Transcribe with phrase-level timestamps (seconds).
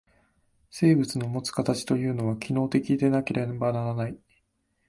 [0.71, 4.17] 生物のもつ形というのは、機能的でなければならない。